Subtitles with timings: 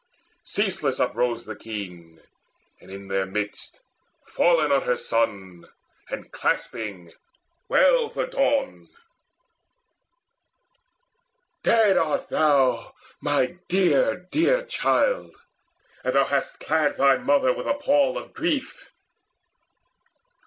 [0.45, 2.19] Ceaseless uprose the keen,
[2.79, 3.79] and in their midst,
[4.25, 5.67] Fallen on her son
[6.09, 7.13] and clasping,
[7.69, 8.89] wailed the Dawn;
[11.61, 12.95] "Dead art thou,
[13.67, 15.35] dear, dear child,
[16.03, 18.91] and thou hast clad Thy mother with a pall of grief.